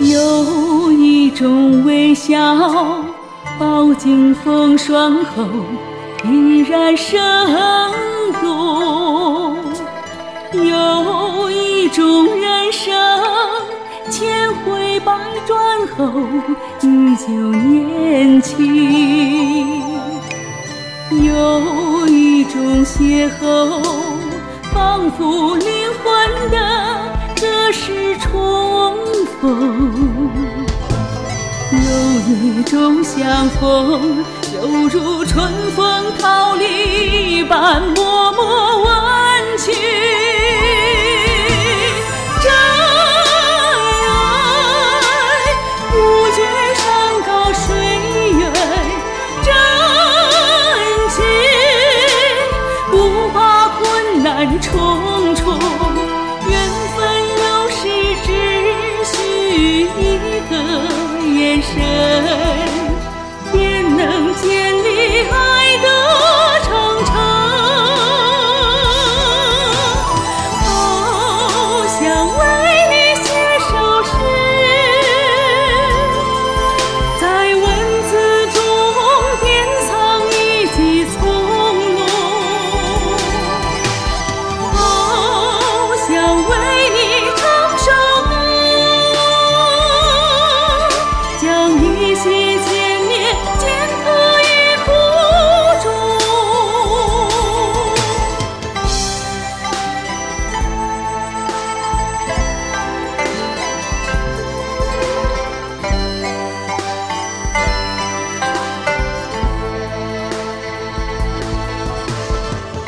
[0.00, 2.38] 有一种微笑，
[3.58, 5.44] 饱经风霜后
[6.24, 7.20] 依然生
[8.40, 9.54] 动；
[10.52, 12.90] 有一种人生，
[14.08, 15.14] 千回百
[15.46, 16.10] 转后
[16.80, 18.56] 依旧年轻；
[21.10, 23.82] 有一种邂逅，
[24.72, 25.68] 仿佛灵
[26.02, 26.56] 魂的
[27.34, 28.96] 这是重
[29.40, 29.89] 逢。
[32.30, 38.39] 一种相逢，犹如春风桃李般默默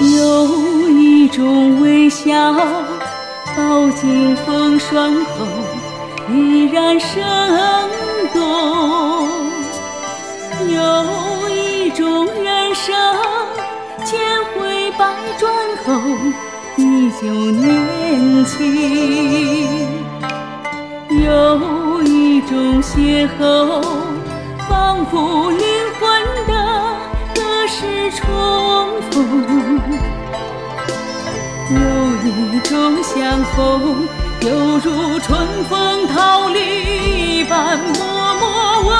[0.00, 2.52] 有一种微笑，
[3.56, 5.46] 饱经风霜后
[6.30, 7.22] 依然生
[8.32, 8.42] 动；
[10.68, 12.94] 有一种人生，
[14.04, 14.20] 千
[14.54, 15.06] 回百
[15.38, 15.52] 转
[15.84, 16.00] 后
[16.76, 18.52] 依旧年轻；
[21.10, 23.80] 有一种邂逅，
[24.68, 25.64] 仿佛灵
[26.00, 26.03] 魂
[27.66, 28.26] 是重
[29.10, 29.14] 逢。
[31.70, 31.78] 有
[32.28, 34.06] 一种相逢，
[34.42, 38.90] 犹如春风桃李般默默问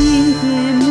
[0.00, 0.89] Mình